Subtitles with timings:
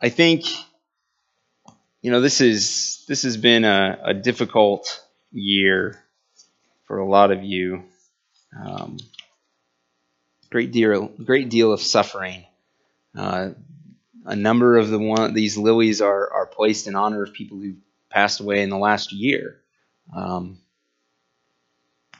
[0.00, 0.46] I think
[2.02, 6.02] you know this is this has been a, a difficult year
[6.84, 7.82] for a lot of you.
[8.58, 8.98] Um,
[10.50, 12.44] great deal, great deal of suffering.
[13.16, 13.50] Uh,
[14.24, 17.74] a number of the one these lilies are are placed in honor of people who
[18.08, 19.60] passed away in the last year.
[20.14, 20.58] Um,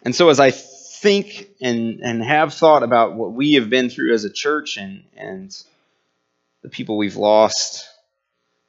[0.03, 4.15] and so, as I think and and have thought about what we have been through
[4.15, 5.57] as a church and and
[6.63, 7.89] the people we've lost,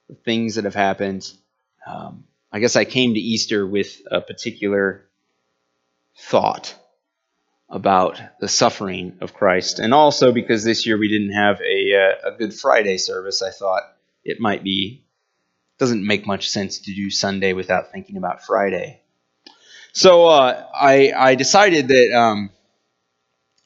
[0.08, 1.32] the things that have happened,
[1.88, 5.06] um, I guess I came to Easter with a particular
[6.18, 6.76] thought
[7.70, 9.80] about the suffering of Christ.
[9.80, 13.52] And also because this year we didn't have a, uh, a Good Friday service, I
[13.52, 13.84] thought
[14.24, 15.04] it might be,
[15.78, 19.02] doesn't make much sense to do Sunday without thinking about Friday.
[19.94, 22.50] So uh, I, I decided that um,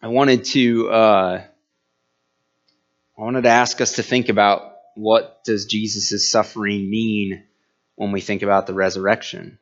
[0.01, 1.43] I wanted to uh,
[3.23, 7.45] I wanted to ask us to think about what does Jesus' suffering mean
[7.95, 9.59] when we think about the resurrection.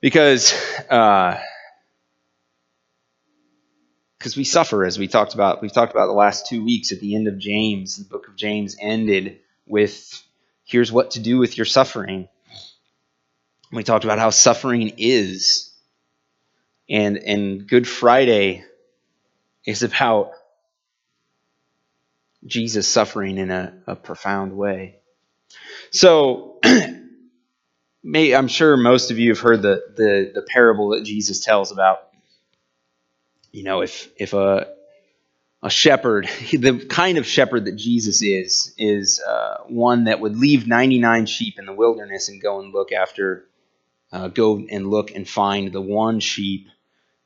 [0.00, 0.52] Because
[0.90, 1.38] uh,
[4.18, 6.98] because we suffer as we talked about we've talked about the last two weeks at
[6.98, 10.20] the end of james the book of james ended with
[10.64, 12.28] here's what to do with your suffering
[13.72, 15.72] we talked about how suffering is
[16.88, 18.64] and and good friday
[19.64, 20.32] is about
[22.46, 24.96] jesus suffering in a, a profound way.
[25.90, 26.58] So
[28.02, 31.70] may, i'm sure most of you have heard the, the the parable that jesus tells
[31.70, 32.10] about
[33.52, 34.68] you know, if if a
[35.62, 40.66] a shepherd, the kind of shepherd that Jesus is, is uh, one that would leave
[40.66, 43.46] 99 sheep in the wilderness and go and look after,
[44.10, 46.68] uh, go and look and find the one sheep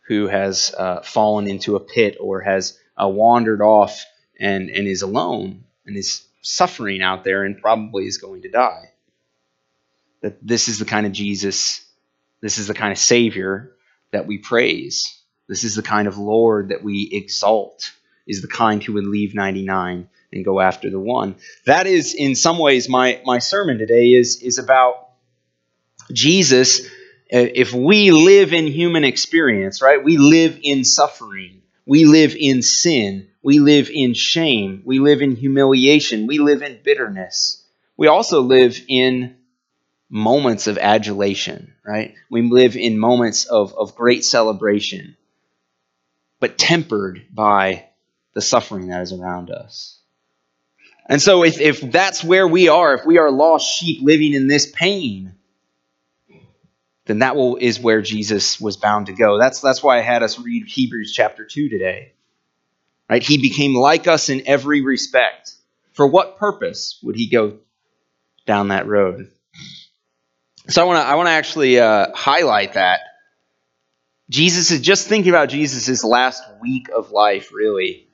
[0.09, 4.05] who has uh, fallen into a pit or has uh, wandered off
[4.39, 8.91] and, and is alone and is suffering out there and probably is going to die.
[10.21, 11.85] That this is the kind of Jesus,
[12.41, 13.73] this is the kind of Savior
[14.13, 15.19] that we praise.
[15.49, 17.93] This is the kind of Lord that we exalt,
[18.27, 21.37] is the kind who would leave 99 and go after the one.
[21.67, 25.11] That is, in some ways, my, my sermon today is, is about
[26.13, 26.87] Jesus.
[27.29, 33.29] If we live in human experience, right, we live in suffering, we live in sin,
[33.45, 37.63] we live in shame, we live in humiliation, we live in bitterness.
[37.97, 39.37] We also live in
[40.11, 42.15] moments of adulation, right?
[42.31, 45.17] We live in moments of, of great celebration
[46.41, 47.87] but tempered by
[48.35, 49.99] the suffering that is around us.
[51.07, 54.47] And so, if, if that's where we are, if we are lost sheep living in
[54.47, 55.35] this pain,
[57.05, 59.39] then that will, is where Jesus was bound to go.
[59.39, 62.14] That's, that's why I had us read Hebrews chapter 2 today.
[63.09, 63.23] Right?
[63.23, 65.53] He became like us in every respect.
[65.93, 67.59] For what purpose would he go
[68.47, 69.31] down that road?
[70.69, 73.01] So I want to I want to actually uh, highlight that
[74.31, 78.09] Jesus is just thinking about Jesus' last week of life, really.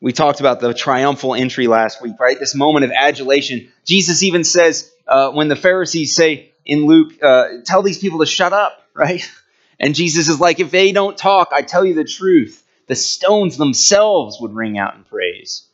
[0.00, 2.38] We talked about the triumphal entry last week, right?
[2.38, 3.70] This moment of adulation.
[3.84, 8.26] Jesus even says, uh, when the Pharisees say in Luke, uh, tell these people to
[8.26, 9.30] shut up, right?
[9.78, 12.61] And Jesus is like, if they don't talk, I tell you the truth.
[12.92, 15.66] The stones themselves would ring out in praise.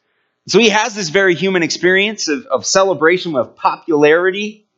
[0.46, 4.68] So he has this very human experience of, of celebration, of popularity,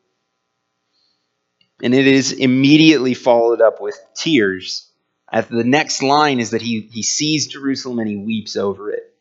[1.82, 4.90] and it is immediately followed up with tears.
[5.30, 9.14] At the next line is that he, he sees Jerusalem and he weeps over it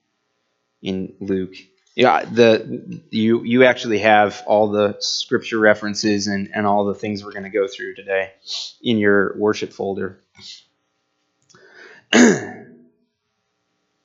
[0.82, 1.56] in Luke.
[1.96, 7.22] Yeah, the you you actually have all the scripture references and, and all the things
[7.22, 8.32] we're going to go through today
[8.82, 10.22] in your worship folder.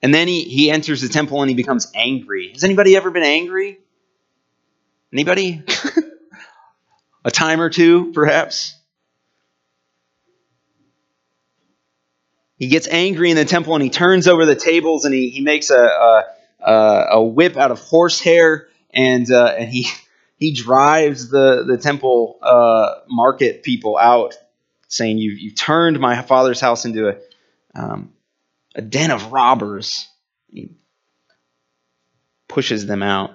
[0.05, 2.53] and then he, he enters the temple and he becomes angry.
[2.53, 3.79] Has anybody ever been angry?
[5.11, 5.63] Anybody?
[7.25, 8.77] a time or two, perhaps.
[12.59, 15.41] He gets angry in the temple and he turns over the tables and he, he
[15.41, 16.23] makes a,
[16.61, 19.87] a, a whip out of horsehair and, uh, and he,
[20.37, 24.35] he drives the, the temple uh, market people out,
[24.87, 27.17] saying, you, you turned my father's house into a,
[27.75, 28.11] um,
[28.75, 30.09] a den of robbers.
[30.53, 30.71] He
[32.49, 33.31] pushes them out.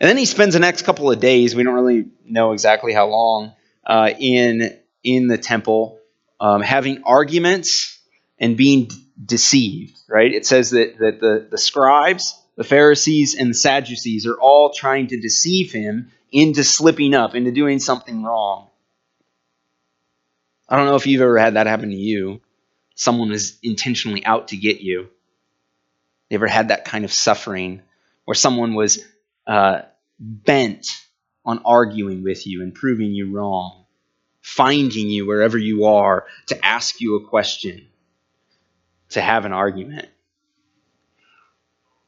[0.00, 3.06] And then he spends the next couple of days, we don't really know exactly how
[3.06, 3.52] long,
[3.86, 5.98] uh, in, in the temple,
[6.40, 7.98] um, having arguments
[8.38, 8.90] and being
[9.24, 10.32] deceived, right?
[10.32, 15.08] It says that, that the, the scribes, the Pharisees, and the Sadducees are all trying
[15.08, 18.68] to deceive him into slipping up, into doing something wrong.
[20.68, 22.40] I don't know if you've ever had that happen to you.
[22.94, 25.08] Someone is intentionally out to get you.
[26.30, 27.82] You ever had that kind of suffering
[28.24, 29.04] where someone was
[29.46, 29.82] uh,
[30.18, 30.86] bent
[31.44, 33.84] on arguing with you and proving you wrong,
[34.40, 37.86] finding you wherever you are to ask you a question,
[39.10, 40.08] to have an argument.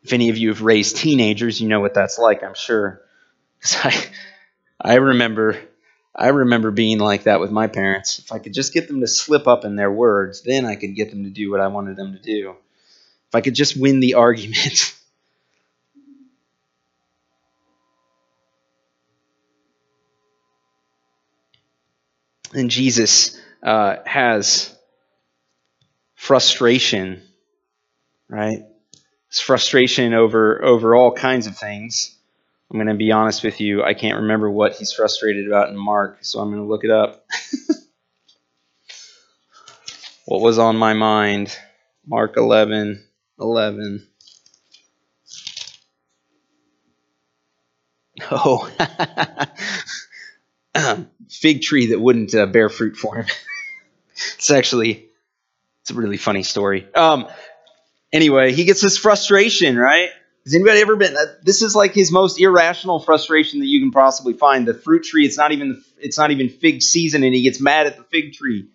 [0.03, 3.03] If any of you have raised teenagers, you know what that's like, I'm sure.
[3.83, 4.07] I,
[4.81, 5.59] I remember
[6.19, 8.19] I remember being like that with my parents.
[8.19, 10.97] If I could just get them to slip up in their words, then I could
[10.97, 12.51] get them to do what I wanted them to do.
[13.29, 14.95] If I could just win the argument.
[22.55, 24.75] and Jesus uh, has
[26.15, 27.23] frustration,
[28.29, 28.65] right?
[29.29, 32.16] It's frustration over over all kinds of things.
[32.71, 33.85] I'm going to be honest with you.
[33.85, 36.91] I can't remember what he's frustrated about in Mark, so I'm going to look it
[36.91, 37.25] up.
[40.27, 41.57] what was on my mind?
[42.07, 43.05] Mark 11,
[43.39, 44.07] 11.
[48.31, 48.71] Oh,
[51.31, 53.27] fig tree that wouldn't uh, bear fruit for him.
[54.35, 55.09] it's actually,
[55.83, 56.87] it's a really funny story.
[56.95, 57.29] Um,
[58.13, 60.11] anyway, he gets this frustration, right?
[60.47, 61.17] Has anybody ever been?
[61.17, 64.65] Uh, this is like his most irrational frustration that you can possibly find.
[64.65, 65.27] The fruit tree.
[65.27, 65.83] It's not even.
[65.99, 68.69] It's not even fig season, and he gets mad at the fig tree.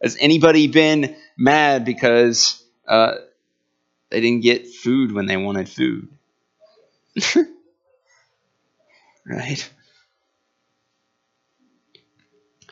[0.00, 3.16] Has anybody been mad because uh,
[4.10, 6.08] they didn't get food when they wanted food?
[9.26, 9.68] right.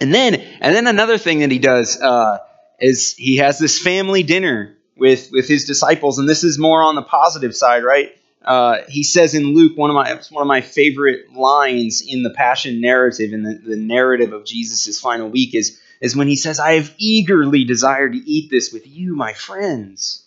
[0.01, 2.39] And then, and then another thing that he does uh,
[2.79, 6.95] is he has this family dinner with with his disciples, and this is more on
[6.95, 8.12] the positive side, right?
[8.44, 12.31] Uh, he says in Luke, one of my one of my favorite lines in the
[12.31, 16.61] Passion narrative, in the, the narrative of Jesus' final week, is is when he says,
[16.61, 20.25] "I have eagerly desired to eat this with you, my friends."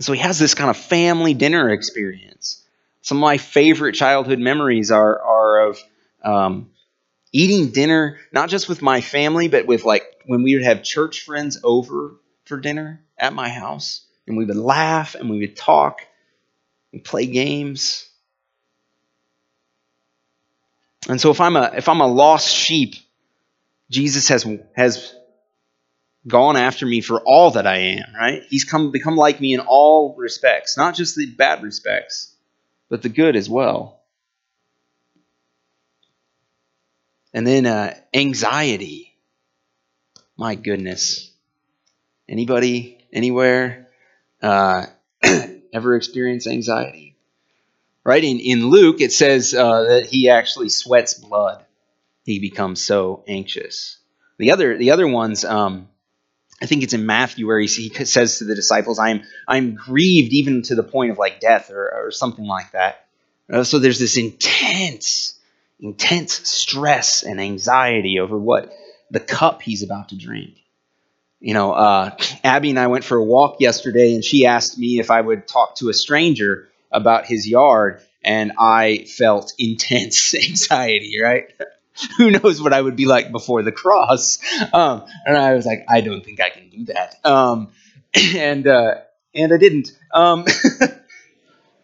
[0.00, 2.64] So he has this kind of family dinner experience.
[3.02, 5.78] Some of my favorite childhood memories are are of
[6.22, 6.70] um,
[7.32, 11.22] eating dinner, not just with my family, but with like when we would have church
[11.22, 16.02] friends over for dinner at my house, and we would laugh and we would talk
[16.92, 18.08] and play games.
[21.08, 22.94] And so if I'm a if I'm a lost sheep,
[23.90, 25.14] Jesus has has
[26.26, 28.42] gone after me for all that I am, right?
[28.48, 32.34] He's come become like me in all respects, not just the bad respects,
[32.88, 34.00] but the good as well.
[37.32, 39.14] And then uh, anxiety.
[40.36, 41.30] My goodness.
[42.28, 43.88] Anybody, anywhere?
[44.42, 44.86] Uh,
[45.72, 47.16] ever experience anxiety?
[48.04, 48.24] Right?
[48.24, 51.64] In, in Luke, it says uh, that he actually sweats blood.
[52.24, 53.98] He becomes so anxious.
[54.38, 55.88] The other, the other ones, um,
[56.60, 60.32] I think it's in Matthew where he, he says to the disciples, "I'm I'm grieved
[60.32, 63.06] even to the point of like death or, or something like that."
[63.50, 65.38] Uh, so there's this intense,
[65.80, 68.72] intense stress and anxiety over what
[69.10, 70.58] the cup he's about to drink
[71.40, 74.98] you know, uh, Abby and I went for a walk yesterday, and she asked me
[74.98, 81.20] if I would talk to a stranger about his yard, and I felt intense anxiety,
[81.22, 81.50] right?
[82.16, 84.38] Who knows what I would be like before the cross?
[84.72, 87.16] Um, and I was like, I don't think I can do that.
[87.24, 87.68] Um,
[88.36, 88.96] and uh,
[89.34, 89.96] and I didn't.
[90.12, 90.44] Um,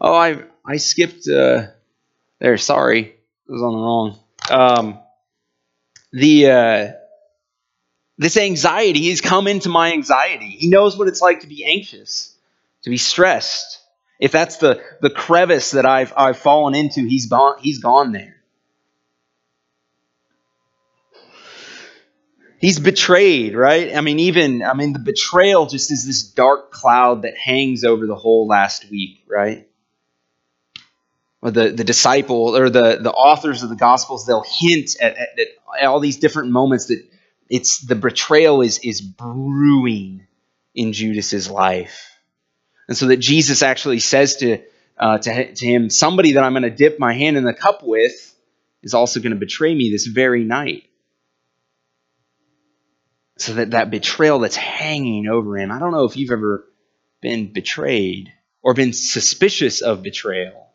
[0.00, 1.68] oh, I I skipped uh,
[2.40, 2.56] there.
[2.58, 3.16] Sorry, it
[3.48, 4.18] was on the wrong.
[4.50, 4.98] Um,
[6.12, 6.92] the uh,
[8.16, 10.50] this anxiety has come into my anxiety.
[10.50, 12.34] He knows what it's like to be anxious,
[12.82, 13.80] to be stressed.
[14.20, 18.36] If that's the, the crevice that I've, I've fallen into, he's gone, he's gone there.
[22.60, 23.94] He's betrayed, right?
[23.94, 28.06] I mean, even, I mean, the betrayal just is this dark cloud that hangs over
[28.06, 29.68] the whole last week, right?
[31.42, 35.84] The, the disciple or the, the authors of the Gospels, they'll hint at, at, at
[35.84, 37.04] all these different moments that
[37.48, 40.26] it's the betrayal is is brewing
[40.74, 42.10] in Judas's life,
[42.88, 44.58] and so that Jesus actually says to
[44.98, 47.82] uh, to, to him, "Somebody that I'm going to dip my hand in the cup
[47.82, 48.34] with
[48.82, 50.84] is also going to betray me this very night."
[53.38, 55.72] So that that betrayal that's hanging over him.
[55.72, 56.64] I don't know if you've ever
[57.20, 58.32] been betrayed
[58.62, 60.68] or been suspicious of betrayal.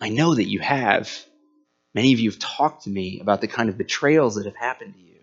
[0.00, 1.10] I know that you have.
[1.94, 4.94] Many of you have talked to me about the kind of betrayals that have happened
[4.94, 5.20] to you.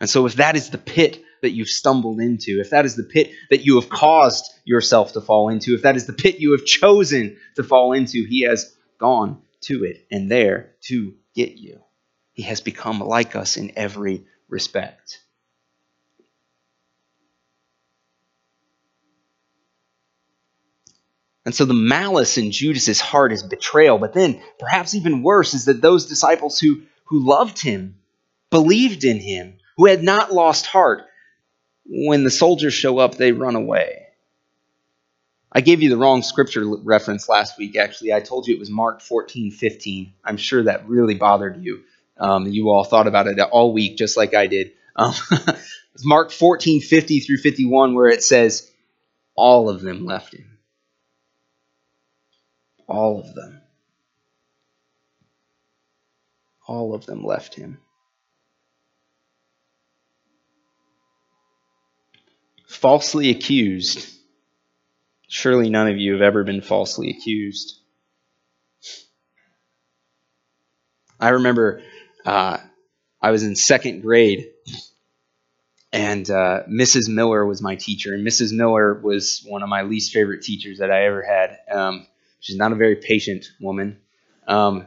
[0.00, 3.02] And so, if that is the pit that you've stumbled into, if that is the
[3.02, 6.52] pit that you have caused yourself to fall into, if that is the pit you
[6.52, 11.80] have chosen to fall into, He has gone to it and there to get you.
[12.32, 15.20] He has become like us in every respect.
[21.44, 23.98] And so the malice in Judas's heart is betrayal.
[23.98, 27.96] But then, perhaps even worse, is that those disciples who, who loved him,
[28.50, 31.06] believed in him, who had not lost heart,
[31.86, 34.06] when the soldiers show up, they run away.
[35.52, 38.12] I gave you the wrong scripture reference last week, actually.
[38.12, 40.12] I told you it was Mark 14, 15.
[40.24, 41.82] I'm sure that really bothered you.
[42.16, 44.72] Um, you all thought about it all week, just like I did.
[44.94, 48.70] Um, it's Mark 14, 50 through 51, where it says,
[49.34, 50.49] All of them left him.
[52.90, 53.62] All of them.
[56.66, 57.78] All of them left him.
[62.66, 64.20] Falsely accused
[65.32, 67.78] Surely none of you have ever been falsely accused.
[71.20, 71.82] I remember
[72.26, 72.58] uh,
[73.22, 74.50] I was in second grade,
[75.92, 77.08] and uh, Mrs.
[77.08, 78.12] Miller was my teacher.
[78.12, 78.52] And Mrs.
[78.52, 81.58] Miller was one of my least favorite teachers that I ever had.
[81.70, 82.06] Um,
[82.40, 83.98] she's not a very patient woman.
[84.46, 84.86] Um,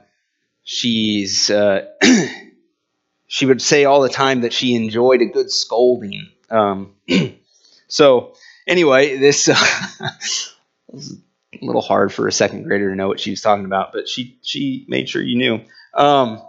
[0.63, 1.87] she's uh,
[3.27, 6.29] she would say all the time that she enjoyed a good scolding.
[6.49, 6.93] Um,
[7.87, 8.35] so
[8.67, 9.55] anyway, this uh,
[10.87, 11.17] was
[11.61, 14.09] a little hard for a second grader to know what she was talking about, but
[14.09, 15.61] she she made sure you knew.
[15.93, 16.41] Um,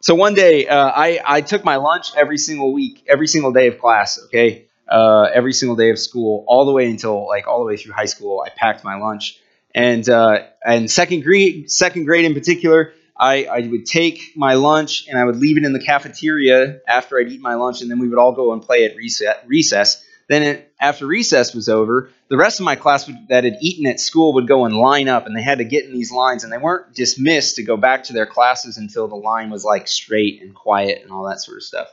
[0.00, 3.68] so one day, uh, I I took my lunch every single week, every single day
[3.68, 4.18] of class.
[4.26, 7.76] Okay, uh, every single day of school, all the way until like all the way
[7.76, 8.42] through high school.
[8.44, 9.38] I packed my lunch,
[9.74, 12.92] and uh, and second grade, second grade in particular.
[13.16, 17.18] I, I would take my lunch and I would leave it in the cafeteria after
[17.18, 20.02] I'd eat my lunch, and then we would all go and play at recess.
[20.30, 23.84] Then it, after recess was over, the rest of my class would, that had eaten
[23.86, 26.44] at school would go and line up, and they had to get in these lines,
[26.44, 29.88] and they weren't dismissed to go back to their classes until the line was like
[29.88, 31.88] straight and quiet and all that sort of stuff.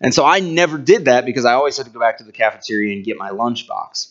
[0.00, 2.32] And so I never did that because I always had to go back to the
[2.32, 4.08] cafeteria and get my lunchbox.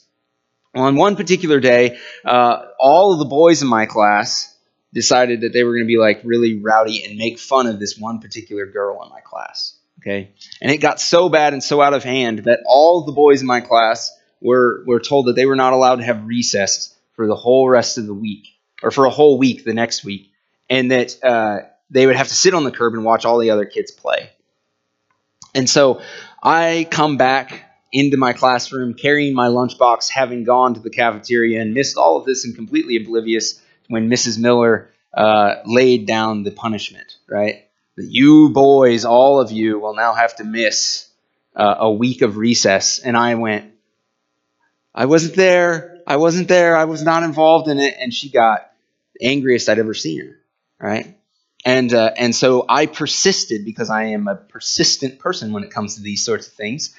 [0.75, 4.53] On one particular day, uh, all of the boys in my class
[4.93, 7.97] decided that they were going to be like really rowdy and make fun of this
[7.97, 9.77] one particular girl in my class.
[9.99, 10.31] Okay?
[10.61, 13.47] And it got so bad and so out of hand that all the boys in
[13.47, 17.35] my class were, were told that they were not allowed to have recess for the
[17.35, 18.47] whole rest of the week,
[18.83, 20.31] or for a whole week the next week,
[20.69, 23.51] and that uh, they would have to sit on the curb and watch all the
[23.51, 24.29] other kids play.
[25.53, 26.01] And so
[26.43, 27.63] I come back
[27.95, 32.25] into my classroom carrying my lunchbox, having gone to the cafeteria and missed all of
[32.25, 34.37] this and completely oblivious when Mrs.
[34.37, 37.65] Miller uh, laid down the punishment, right?
[37.95, 41.09] that you boys, all of you, will now have to miss
[41.55, 42.99] uh, a week of recess.
[42.99, 43.71] And I went,
[44.93, 45.99] I wasn't there.
[46.05, 46.75] I wasn't there.
[46.75, 47.95] I was not involved in it.
[47.99, 48.69] And she got
[49.21, 50.39] angriest I'd ever seen her,
[50.79, 51.17] right?
[51.65, 55.95] And, uh, and so I persisted because I am a persistent person when it comes
[55.95, 56.93] to these sorts of things.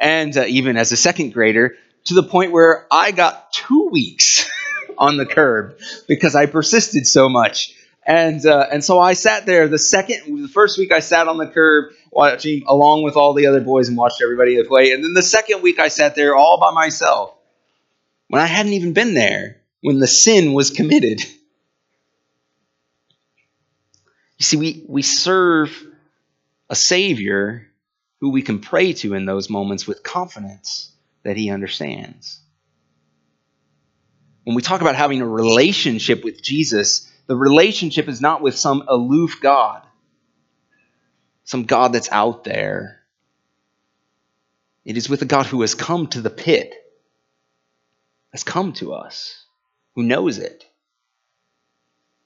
[0.00, 1.74] And uh, even as a second grader,
[2.04, 4.48] to the point where I got two weeks
[4.98, 7.74] on the curb because I persisted so much.
[8.04, 11.38] And uh, and so I sat there the second, the first week I sat on
[11.38, 14.92] the curb watching along with all the other boys and watched everybody play.
[14.92, 17.32] And then the second week I sat there all by myself
[18.26, 21.20] when I hadn't even been there when the sin was committed.
[24.42, 25.86] You see, we, we serve
[26.68, 27.68] a Savior
[28.20, 30.90] who we can pray to in those moments with confidence
[31.22, 32.40] that He understands.
[34.42, 38.82] When we talk about having a relationship with Jesus, the relationship is not with some
[38.88, 39.86] aloof God,
[41.44, 43.00] some God that's out there.
[44.84, 46.74] It is with a God who has come to the pit,
[48.32, 49.44] has come to us,
[49.94, 50.66] who knows it,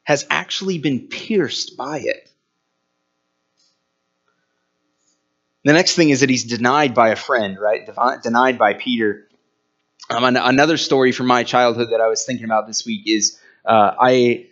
[0.07, 2.31] has actually been pierced by it.
[5.65, 7.91] The next thing is that he's denied by a friend, right?
[8.23, 9.27] Denied by Peter.
[10.09, 13.95] Um, another story from my childhood that I was thinking about this week is uh,
[14.01, 14.47] I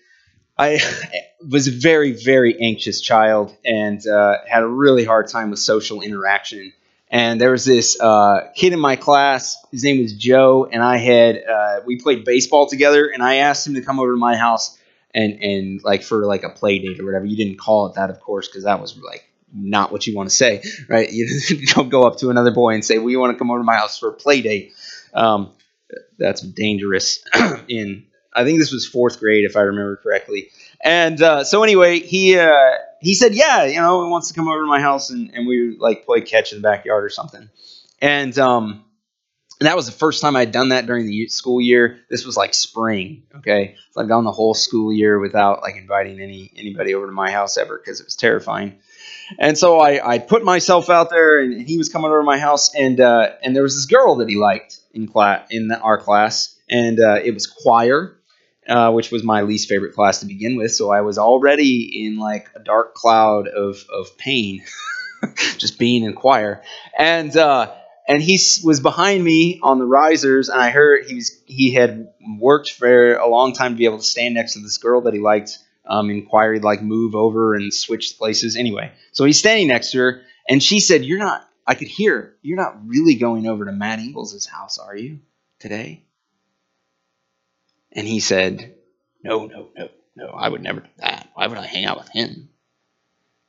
[0.58, 0.80] I
[1.48, 6.00] was a very, very anxious child and uh, had a really hard time with social
[6.00, 6.72] interaction.
[7.08, 9.56] And there was this uh, kid in my class.
[9.70, 13.06] His name was Joe, and I had uh, we played baseball together.
[13.06, 14.76] And I asked him to come over to my house
[15.14, 17.24] and and like for like a play date or whatever.
[17.24, 20.28] You didn't call it that, of course, because that was like not what you want
[20.28, 21.10] to say, right?
[21.10, 21.28] You
[21.74, 23.64] don't go up to another boy and say, "Well, you want to come over to
[23.64, 24.72] my house for a play date."
[25.12, 25.52] Um,
[26.18, 27.24] that's dangerous
[27.68, 30.50] in I think this was fourth grade, if I remember correctly.
[30.80, 34.48] And uh, so anyway, he uh, he said, yeah, you know, he wants to come
[34.48, 37.48] over to my house and, and we like play catch in the backyard or something.
[38.00, 38.84] And um,
[39.60, 42.00] and that was the first time I'd done that during the school year.
[42.10, 43.76] This was like spring, okay.
[43.92, 47.30] So I'd gone the whole school year without like inviting any anybody over to my
[47.30, 48.78] house ever because it was terrifying.
[49.38, 52.38] And so I, I put myself out there, and he was coming over to my
[52.38, 55.78] house, and uh, and there was this girl that he liked in class in the,
[55.78, 58.18] our class, and uh, it was choir,
[58.68, 60.72] uh, which was my least favorite class to begin with.
[60.72, 64.64] So I was already in like a dark cloud of, of pain,
[65.58, 66.62] just being in choir.
[66.98, 67.72] And, uh,
[68.06, 72.08] and he was behind me on the risers, and I heard he was he had
[72.38, 75.14] worked for a long time to be able to stand next to this girl that
[75.14, 75.58] he liked.
[75.86, 78.56] Um, in choir, he'd like move over and switch places.
[78.56, 82.36] Anyway, so he's standing next to her, and she said, "You're not." I could hear,
[82.42, 85.20] "You're not really going over to Matt Ingles' house, are you,
[85.58, 86.04] today?"
[87.94, 88.74] And he said,
[89.22, 91.30] No, no, no, no, I would never do that.
[91.34, 92.48] Why would I hang out with him?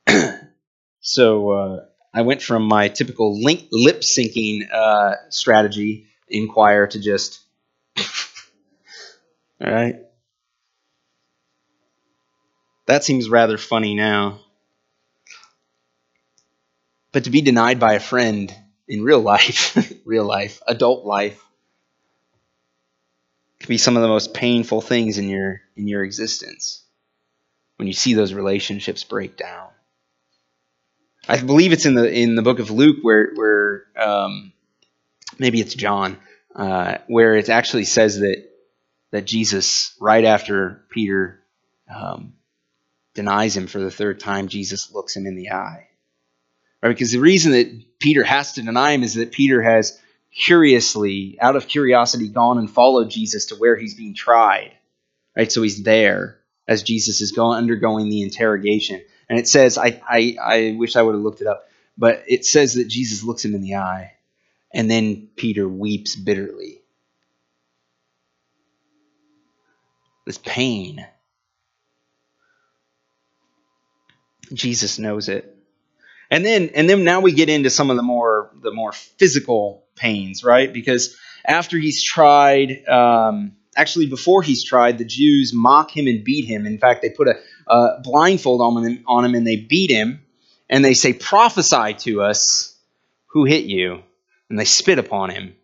[1.00, 1.84] so uh,
[2.16, 7.40] I went from my typical lip syncing uh, strategy in choir to just,
[9.60, 9.96] all right.
[12.86, 14.40] That seems rather funny now.
[17.12, 18.54] But to be denied by a friend
[18.88, 21.42] in real life, real life, adult life,
[23.60, 26.82] can be some of the most painful things in your in your existence
[27.76, 29.68] when you see those relationships break down.
[31.28, 34.52] I believe it's in the in the book of Luke where where um,
[35.38, 36.18] maybe it's John
[36.54, 38.44] uh, where it actually says that
[39.10, 41.40] that Jesus right after Peter
[41.94, 42.34] um,
[43.14, 45.88] denies him for the third time, Jesus looks him in the eye.
[46.82, 46.90] Right?
[46.90, 49.98] Because the reason that Peter has to deny him is that Peter has
[50.32, 54.72] curiously, out of curiosity, gone and followed Jesus to where he's being tried.
[55.36, 55.50] Right?
[55.50, 59.02] So he's there as Jesus is going undergoing the interrogation.
[59.28, 61.66] And it says, I, I, I wish I would have looked it up,
[61.98, 64.12] but it says that Jesus looks him in the eye,
[64.72, 66.82] and then Peter weeps bitterly.
[70.26, 71.06] This pain.
[74.52, 75.56] Jesus knows it.
[76.30, 79.84] And then and then now we get into some of the more the more physical
[79.94, 80.72] pains, right?
[80.72, 81.16] Because
[81.46, 86.66] after he's tried, um, actually before he's tried, the Jews mock him and beat him.
[86.66, 87.34] In fact, they put a,
[87.66, 90.24] a blindfold on him, on him and they beat him,
[90.68, 92.76] and they say, "Prophesy to us,
[93.26, 94.02] who hit you?"
[94.48, 95.54] And they spit upon him.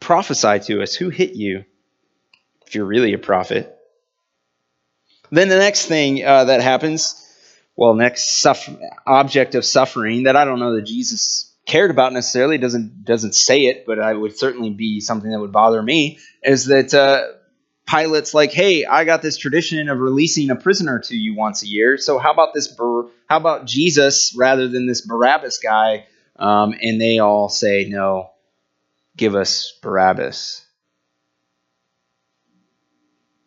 [0.00, 1.64] Prophesy to us, who hit you?
[2.66, 3.74] If you're really a prophet.
[5.30, 7.24] Then the next thing uh, that happens
[7.78, 12.58] well, next suffer- object of suffering that I don't know that Jesus cared about necessarily
[12.58, 16.64] doesn't doesn't say it, but I would certainly be something that would bother me is
[16.66, 17.37] that uh,
[17.88, 21.66] Pilate's like, hey, I got this tradition of releasing a prisoner to you once a
[21.66, 22.68] year, so how about this?
[22.68, 26.06] Bar- how about Jesus rather than this Barabbas guy?
[26.36, 28.30] Um, and they all say, no,
[29.16, 30.64] give us Barabbas.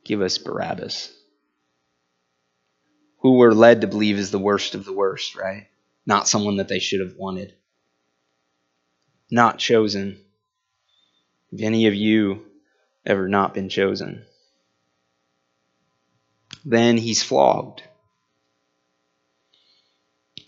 [0.03, 1.13] Give us Barabbas
[3.21, 5.67] who we're led to believe is the worst of the worst, right?
[6.05, 7.53] Not someone that they should have wanted.
[9.29, 10.19] Not chosen.
[11.51, 12.45] Have any of you
[13.05, 14.25] ever not been chosen?
[16.65, 17.83] Then he's flogged.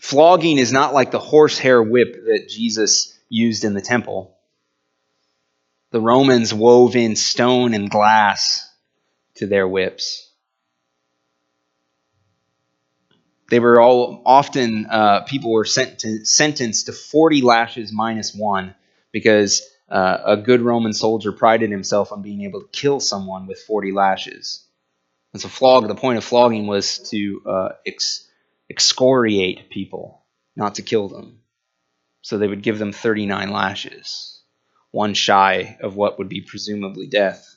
[0.00, 4.36] Flogging is not like the horsehair whip that Jesus used in the temple.
[5.90, 8.68] The Romans wove in stone and glass
[9.36, 10.30] to their whips.
[13.50, 18.74] They were all often uh, people were sent to, sentenced to 40 lashes minus one
[19.12, 23.60] because uh, a good Roman soldier prided himself on being able to kill someone with
[23.60, 24.63] 40 lashes.
[25.34, 25.88] And so, flog.
[25.88, 28.26] The point of flogging was to uh, ex-
[28.70, 30.22] excoriate people,
[30.54, 31.40] not to kill them.
[32.22, 34.40] So they would give them 39 lashes,
[34.92, 37.56] one shy of what would be presumably death.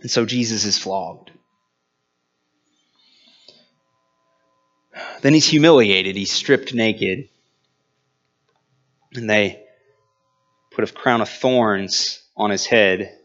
[0.00, 1.30] And so Jesus is flogged.
[5.20, 7.28] Then he's humiliated, he's stripped naked.
[9.14, 9.62] And they
[10.72, 13.16] put a crown of thorns on his head,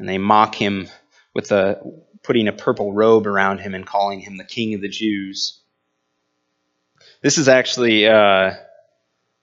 [0.00, 0.88] and they mock him
[1.34, 1.80] with a,
[2.22, 5.58] putting a purple robe around him and calling him the king of the Jews.
[7.22, 8.54] This is actually, uh,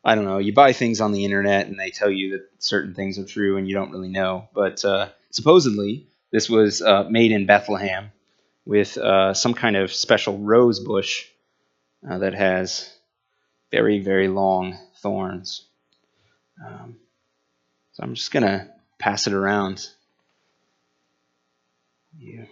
[0.03, 2.93] I don't know, you buy things on the internet and they tell you that certain
[2.93, 4.47] things are true and you don't really know.
[4.53, 8.11] But uh, supposedly, this was uh, made in Bethlehem
[8.65, 11.25] with uh, some kind of special rose bush
[12.09, 12.91] uh, that has
[13.71, 15.65] very, very long thorns.
[16.65, 16.97] Um,
[17.93, 18.67] so I'm just going to
[18.99, 19.87] pass it around.
[22.19, 22.47] You.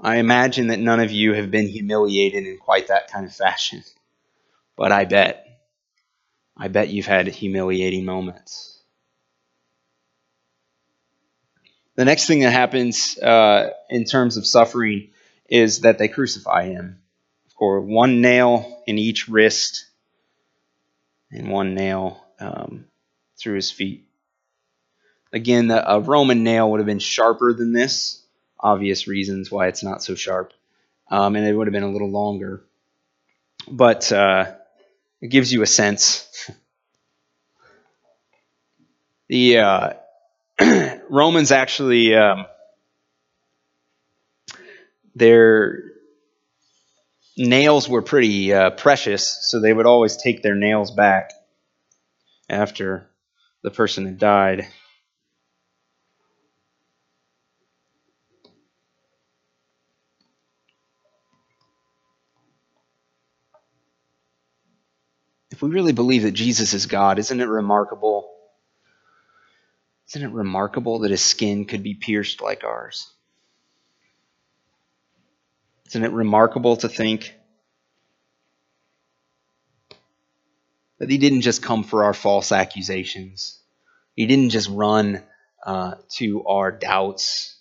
[0.00, 3.84] I imagine that none of you have been humiliated in quite that kind of fashion,
[4.76, 5.46] but I bet
[6.56, 8.82] I bet you've had humiliating moments.
[11.96, 15.10] The next thing that happens uh, in terms of suffering
[15.48, 17.02] is that they crucify him.
[17.46, 19.86] Of or one nail in each wrist
[21.32, 22.84] and one nail um,
[23.38, 24.06] through his feet.
[25.32, 28.22] Again, a Roman nail would have been sharper than this.
[28.60, 30.52] Obvious reasons why it's not so sharp.
[31.10, 32.62] Um, and it would have been a little longer.
[33.66, 34.52] But uh,
[35.20, 36.50] it gives you a sense.
[39.28, 39.92] the uh,
[41.08, 42.46] Romans actually, um,
[45.14, 45.91] their
[47.36, 51.32] nails were pretty uh, precious, so they would always take their nails back
[52.48, 53.10] after
[53.62, 54.66] the person had died.
[65.50, 68.28] If we really believe that Jesus is God, isn't it remarkable?
[70.08, 73.10] Isn't it remarkable that his skin could be pierced like ours?
[75.92, 77.34] Isn't it remarkable to think
[80.98, 83.60] that he didn't just come for our false accusations?
[84.16, 85.22] He didn't just run
[85.66, 87.58] uh, to our doubts,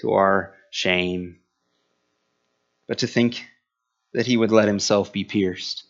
[0.00, 1.38] to our shame,
[2.86, 3.46] but to think
[4.12, 5.84] that he would let himself be pierced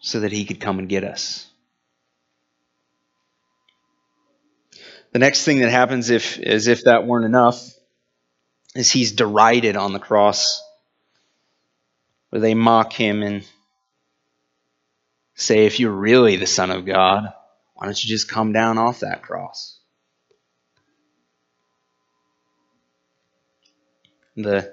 [0.00, 1.46] so that he could come and get us.
[5.12, 7.75] The next thing that happens, if as if that weren't enough,
[8.78, 10.62] is he's derided on the cross,
[12.30, 13.46] where they mock him and
[15.34, 17.32] say, If you're really the Son of God,
[17.74, 19.78] why don't you just come down off that cross?
[24.36, 24.72] The,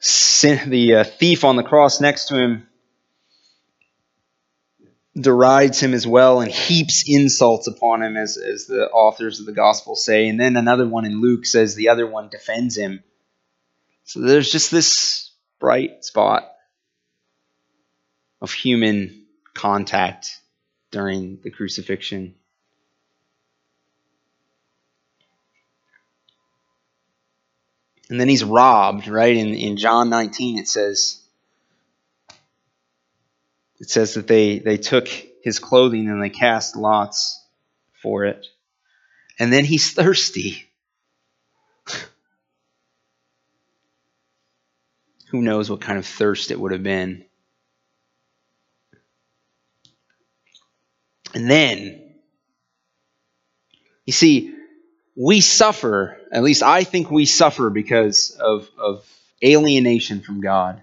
[0.00, 2.66] sin, the uh, thief on the cross next to him
[5.18, 9.52] derides him as well and heaps insults upon him, as, as the authors of the
[9.52, 10.28] gospel say.
[10.28, 13.02] And then another one in Luke says the other one defends him.
[14.06, 16.48] So there's just this bright spot
[18.40, 20.40] of human contact
[20.92, 22.36] during the crucifixion.
[28.08, 29.36] And then he's robbed, right?
[29.36, 31.20] In, in John 19, it says,
[33.80, 35.08] it says that they, they took
[35.42, 37.44] his clothing and they cast lots
[38.00, 38.46] for it.
[39.40, 40.68] And then he's thirsty.
[45.30, 47.24] Who knows what kind of thirst it would have been?
[51.34, 52.14] And then,
[54.06, 54.54] you see,
[55.16, 59.04] we suffer, at least I think we suffer because of, of
[59.44, 60.80] alienation from God.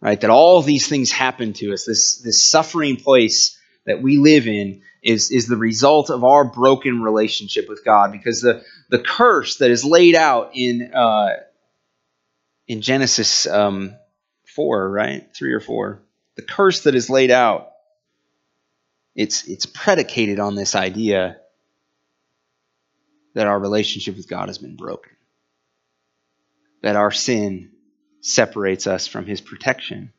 [0.00, 0.20] Right?
[0.20, 1.84] That all these things happen to us.
[1.84, 7.02] This, this suffering place that we live in is, is the result of our broken
[7.02, 11.36] relationship with God because the, the curse that is laid out in, uh,
[12.70, 13.96] in Genesis um,
[14.44, 15.26] 4, right?
[15.34, 16.00] 3 or 4.
[16.36, 17.72] The curse that is laid out,
[19.16, 21.38] it's, it's predicated on this idea
[23.34, 25.10] that our relationship with God has been broken,
[26.80, 27.72] that our sin
[28.20, 30.12] separates us from His protection,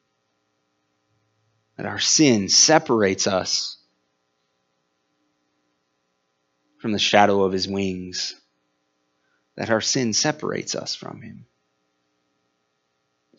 [1.77, 3.77] that our sin separates us
[6.81, 8.35] from the shadow of His wings,
[9.55, 11.45] that our sin separates us from Him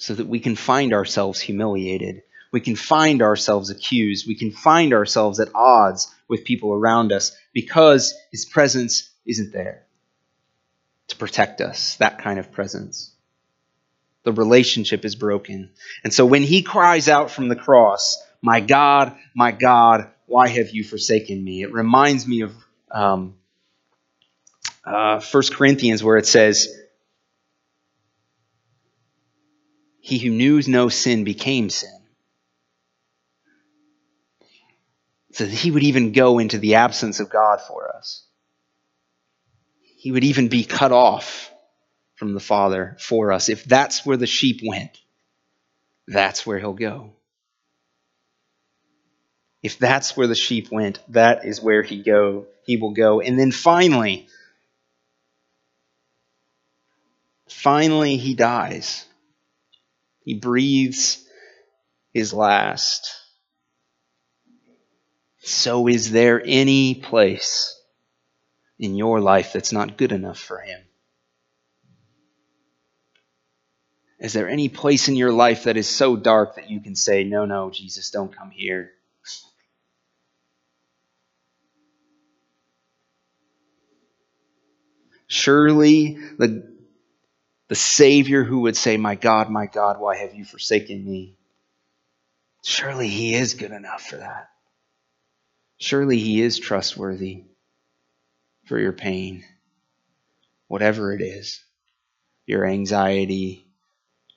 [0.03, 2.25] so that we can find ourselves humiliated.
[2.51, 4.27] We can find ourselves accused.
[4.27, 9.85] We can find ourselves at odds with people around us because His presence isn't there
[11.07, 13.13] to protect us, that kind of presence.
[14.25, 15.71] The relationship is broken.
[16.03, 20.71] And so when He cries out from the cross, My God, my God, why have
[20.71, 21.63] you forsaken me?
[21.63, 22.53] It reminds me of
[22.91, 23.35] um,
[24.85, 26.77] uh, 1 Corinthians where it says,
[30.03, 32.03] he who knew no sin became sin.
[35.33, 38.25] So that he would even go into the absence of God for us.
[39.81, 41.51] He would even be cut off
[42.17, 43.49] from the Father for us.
[43.49, 45.01] If that's where the sheep went,
[46.07, 47.13] that's where he'll go.
[49.63, 53.21] If that's where the sheep went, that is where he go he will go.
[53.21, 54.29] And then finally,
[57.49, 59.07] finally he dies.
[60.25, 61.25] He breathes
[62.13, 63.11] his last.
[65.39, 67.77] So, is there any place
[68.79, 70.81] in your life that's not good enough for him?
[74.21, 77.25] Is there any place in your life that is so dark that you can say,
[77.25, 78.93] No, no, Jesus, don't come here?
[85.27, 86.72] Surely the
[87.73, 91.39] the Savior who would say, My God, my God, why have you forsaken me?
[92.63, 94.51] Surely He is good enough for that.
[95.79, 97.45] Surely He is trustworthy
[98.67, 99.43] for your pain,
[100.69, 101.65] whatever it is
[102.45, 103.67] your anxiety,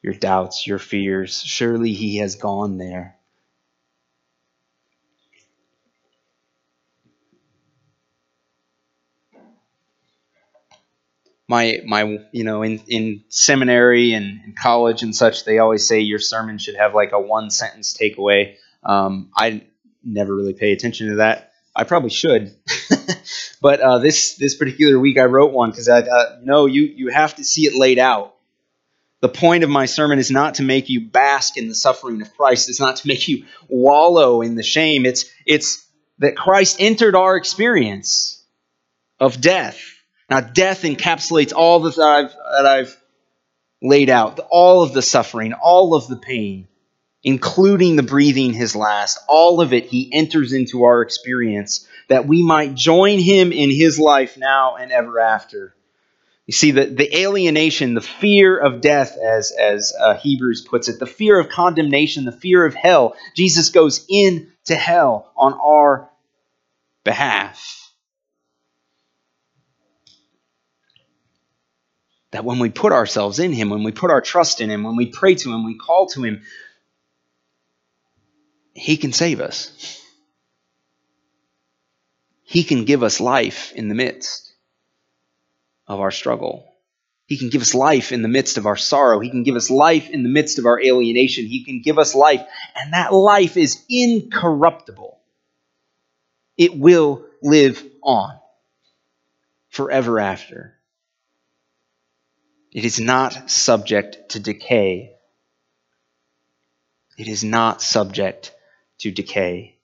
[0.02, 1.42] your doubts, your fears.
[1.42, 3.15] Surely He has gone there.
[11.48, 16.20] My my you know in in seminary and, college and such they always say your
[16.20, 18.56] sermon should have like a one sentence takeaway.
[18.84, 19.64] Um, i
[20.04, 21.52] never really pay attention to that.
[21.76, 22.56] I probably should.
[23.62, 27.08] But uh, this this particular week i wrote one because i thought no you you
[27.10, 28.36] have to see it laid out.
[29.22, 32.36] The point of my sermon is not to make you bask in the suffering of
[32.38, 32.70] christ.
[32.70, 35.06] It's not to make you wallow in the shame.
[35.06, 35.84] It's it's
[36.20, 38.44] that christ entered our experience
[39.20, 39.95] of death
[40.30, 42.98] now, death encapsulates all that I've, that I've
[43.82, 46.68] laid out, all of the suffering, all of the pain,
[47.24, 49.20] including the breathing his last.
[49.28, 54.00] All of it, he enters into our experience that we might join him in his
[54.00, 55.76] life now and ever after.
[56.48, 61.00] You see, the, the alienation, the fear of death, as, as uh, Hebrews puts it,
[61.00, 66.10] the fear of condemnation, the fear of hell, Jesus goes into hell on our
[67.04, 67.85] behalf.
[72.36, 74.98] That when we put ourselves in Him, when we put our trust in Him, when
[74.98, 76.42] we pray to Him, we call to Him,
[78.74, 80.02] He can save us.
[82.44, 84.54] He can give us life in the midst
[85.88, 86.68] of our struggle.
[87.26, 89.22] He can give us life in the midst of our sorrow.
[89.22, 91.46] He can give us life in the midst of our alienation.
[91.46, 92.46] He can give us life,
[92.76, 95.18] and that life is incorruptible.
[96.58, 98.38] It will live on
[99.70, 100.76] forever after.
[102.76, 105.14] It is not subject to decay.
[107.18, 108.54] It is not subject
[108.98, 109.78] to decay.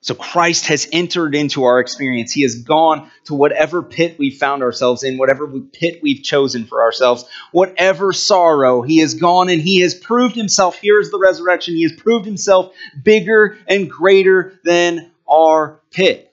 [0.00, 2.32] So Christ has entered into our experience.
[2.32, 6.82] He has gone to whatever pit we found ourselves in, whatever pit we've chosen for
[6.82, 8.82] ourselves, whatever sorrow.
[8.82, 10.74] He has gone and he has proved himself.
[10.82, 11.76] Here's the resurrection.
[11.76, 16.25] He has proved himself bigger and greater than our pit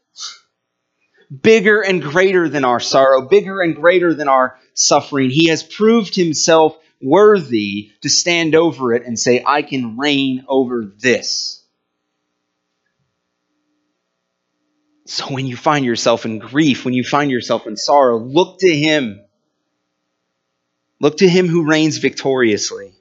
[1.42, 5.30] bigger and greater than our sorrow, bigger and greater than our suffering.
[5.30, 10.86] He has proved himself worthy to stand over it and say, I can reign over
[10.86, 11.64] this.
[15.06, 18.74] So when you find yourself in grief, when you find yourself in sorrow, look to
[18.74, 19.20] him.
[21.00, 22.94] Look to him who reigns victoriously.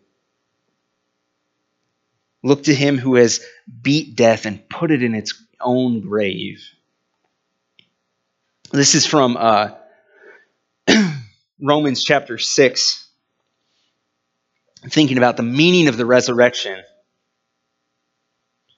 [2.43, 3.41] Look to him who has
[3.81, 6.61] beat death and put it in its own grave.
[8.73, 9.73] This is from uh,
[11.61, 13.07] Romans chapter 6,
[14.89, 16.83] thinking about the meaning of the resurrection.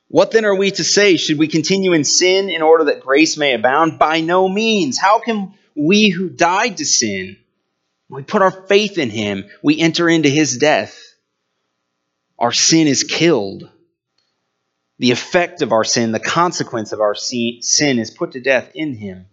[0.08, 1.16] What then are we to say?
[1.16, 4.00] Should we continue in sin in order that grace may abound?
[4.00, 4.98] By no means.
[4.98, 7.36] How can we who died to sin,
[8.08, 11.00] we put our faith in him, we enter into his death?
[12.36, 13.70] Our sin is killed.
[14.98, 17.60] The effect of our sin, the consequence of our sin,
[18.00, 19.26] is put to death in him.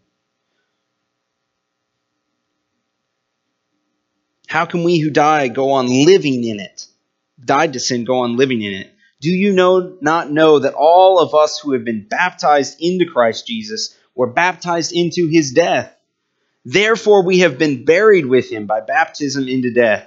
[4.51, 6.85] How can we who die go on living in it?
[7.39, 8.93] Died to sin, go on living in it.
[9.21, 13.47] Do you know not know that all of us who have been baptized into Christ
[13.47, 15.95] Jesus were baptized into his death?
[16.65, 20.05] Therefore we have been buried with him by baptism into death.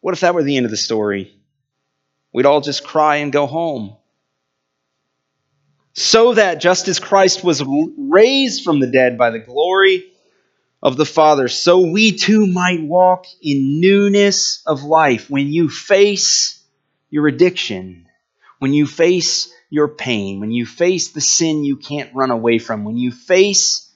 [0.00, 1.36] What if that were the end of the story?
[2.32, 3.98] We'd all just cry and go home.
[5.92, 7.62] So that just as Christ was
[7.98, 10.10] raised from the dead by the glory
[10.82, 15.28] of the Father, so we too might walk in newness of life.
[15.28, 16.62] When you face
[17.10, 18.06] your addiction,
[18.58, 22.84] when you face your pain, when you face the sin you can't run away from,
[22.84, 23.92] when you face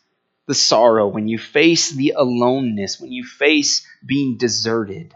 [0.47, 5.15] the sorrow, when you face the aloneness, when you face being deserted,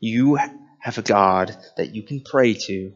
[0.00, 0.38] you
[0.80, 2.92] have a God that you can pray to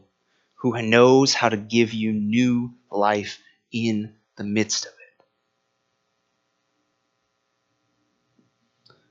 [0.55, 3.39] who knows how to give you new life
[3.71, 5.00] in the midst of it.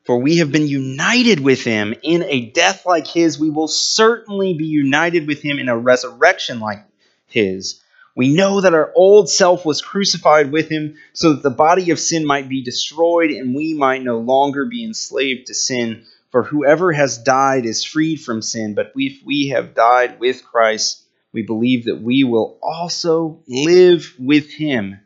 [0.05, 3.39] For we have been united with him in a death like his.
[3.39, 6.85] We will certainly be united with him in a resurrection like
[7.27, 7.81] his.
[8.17, 12.01] We know that our old self was crucified with him so that the body of
[12.01, 16.05] sin might be destroyed and we might no longer be enslaved to sin.
[16.31, 18.75] For whoever has died is freed from sin.
[18.75, 24.51] But if we have died with Christ, we believe that we will also live with
[24.51, 25.01] him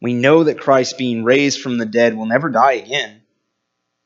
[0.00, 3.22] We know that Christ, being raised from the dead, will never die again.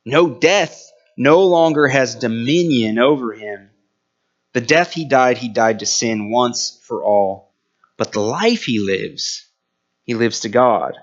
[0.05, 3.71] No death no longer has dominion over him.
[4.55, 7.53] The death he died, he died to sin once for all.
[7.97, 9.47] But the life he lives,
[10.05, 10.95] he lives to God.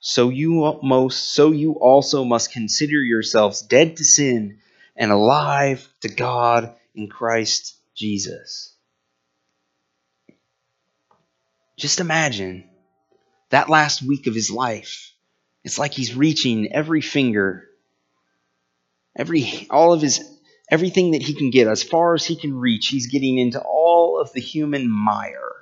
[0.00, 4.58] So you most so you also must consider yourselves dead to sin
[4.96, 8.74] and alive to God in Christ Jesus.
[11.76, 12.68] Just imagine
[13.52, 15.12] that last week of his life.
[15.62, 17.68] It's like he's reaching every finger,
[19.14, 20.20] every all of his
[20.70, 24.18] everything that he can get, as far as he can reach, he's getting into all
[24.18, 25.52] of the human mire,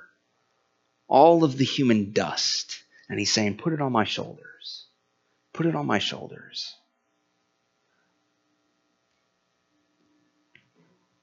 [1.07, 2.81] all of the human dust.
[3.09, 4.85] And he's saying, Put it on my shoulders.
[5.53, 6.73] Put it on my shoulders.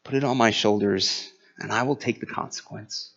[0.05, 3.13] Put it on my shoulders, and I will take the consequence.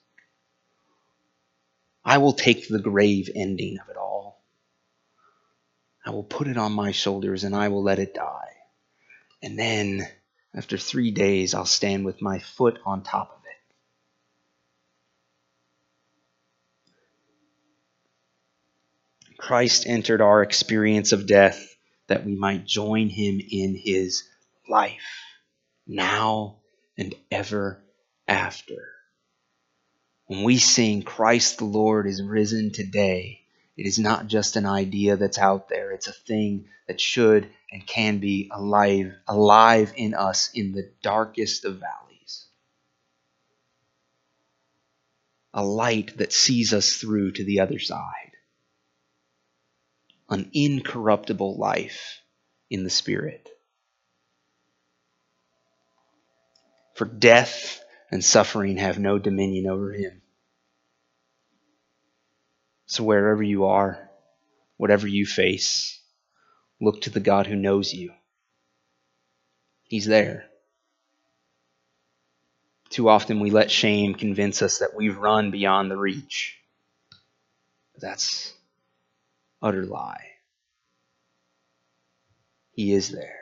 [2.12, 4.44] I will take the grave ending of it all.
[6.06, 8.50] I will put it on my shoulders and I will let it die.
[9.42, 10.06] And then,
[10.54, 13.42] after three days, I'll stand with my foot on top of
[19.30, 19.38] it.
[19.38, 24.24] Christ entered our experience of death that we might join him in his
[24.68, 25.24] life,
[25.88, 26.58] now
[26.98, 27.82] and ever
[28.28, 29.01] after.
[30.32, 33.42] When we sing, Christ the Lord is risen today,
[33.76, 35.92] it is not just an idea that's out there.
[35.92, 41.66] It's a thing that should and can be alive, alive in us in the darkest
[41.66, 42.46] of valleys.
[45.54, 48.32] A light that sees us through to the other side.
[50.30, 52.22] An incorruptible life
[52.70, 53.50] in the Spirit.
[56.96, 60.21] For death and suffering have no dominion over him.
[62.92, 64.10] So, wherever you are,
[64.76, 66.02] whatever you face,
[66.82, 68.12] look to the God who knows you.
[69.84, 70.50] He's there.
[72.90, 76.58] Too often we let shame convince us that we've run beyond the reach.
[77.98, 78.54] That's
[79.62, 80.26] utter lie.
[82.74, 83.40] He is there.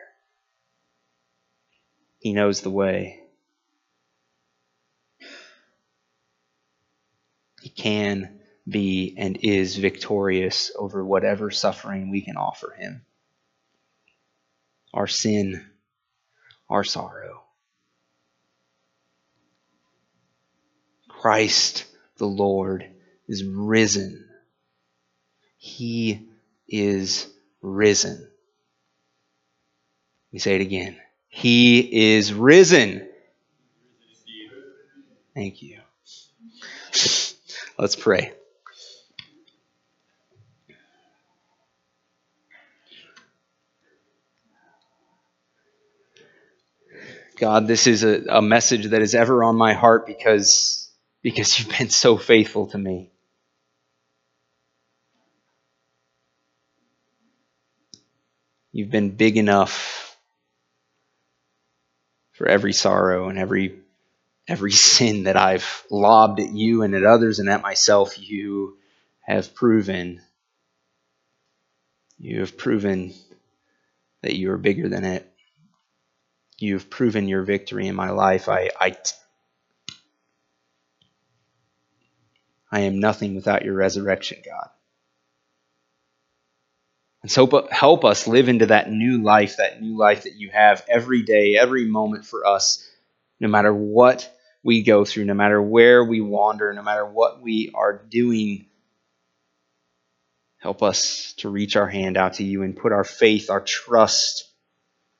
[2.19, 3.23] He knows the way.
[7.63, 8.38] He can
[8.69, 13.01] be and is victorious over whatever suffering we can offer him.
[14.93, 15.65] Our sin,
[16.69, 17.43] our sorrow.
[21.07, 21.85] Christ
[22.17, 22.85] the Lord
[23.27, 24.25] is risen.
[25.57, 26.27] He
[26.67, 27.27] is
[27.61, 28.27] risen.
[30.31, 30.97] We say it again.
[31.29, 33.07] He is risen.
[35.33, 35.79] Thank you.
[37.77, 38.33] Let's pray.
[47.39, 50.91] God, this is a, a message that is ever on my heart because,
[51.23, 53.11] because you've been so faithful to me.
[58.73, 60.17] You've been big enough
[62.33, 63.79] for every sorrow and every
[64.47, 68.19] every sin that I've lobbed at you and at others and at myself.
[68.19, 68.77] You
[69.21, 70.21] have proven
[72.17, 73.13] you have proven
[74.23, 75.28] that you are bigger than it
[76.61, 78.49] you've proven your victory in my life.
[78.49, 78.97] I, I,
[82.71, 84.69] I am nothing without your resurrection, God.
[87.21, 90.85] And so help us live into that new life, that new life that you have
[90.87, 92.87] every day, every moment for us,
[93.39, 94.31] no matter what
[94.63, 98.65] we go through, no matter where we wander, no matter what we are doing.
[100.57, 104.48] Help us to reach our hand out to you and put our faith, our trust,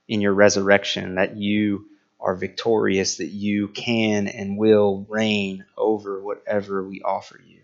[0.09, 1.85] in your resurrection, that you
[2.19, 7.61] are victorious, that you can and will reign over whatever we offer you.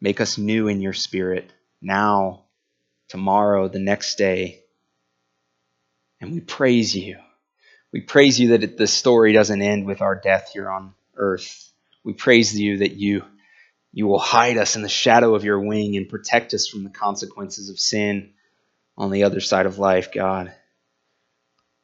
[0.00, 2.44] Make us new in your spirit now,
[3.08, 4.62] tomorrow, the next day.
[6.20, 7.16] And we praise you.
[7.92, 11.72] We praise you that the story doesn't end with our death here on earth.
[12.04, 13.24] We praise you that you,
[13.90, 16.90] you will hide us in the shadow of your wing and protect us from the
[16.90, 18.34] consequences of sin
[18.96, 20.52] on the other side of life, God.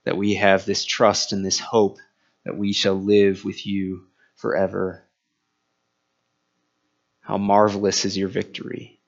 [0.05, 1.99] That we have this trust and this hope
[2.45, 5.05] that we shall live with you forever.
[7.21, 9.01] How marvelous is your victory!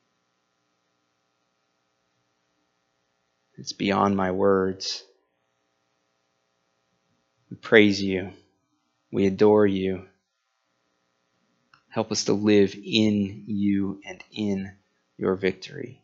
[3.56, 5.04] It's beyond my words.
[7.50, 8.32] We praise you.
[9.12, 10.06] We adore you.
[11.88, 14.72] Help us to live in you and in
[15.16, 16.03] your victory.